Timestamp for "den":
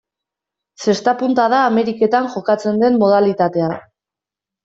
2.85-2.99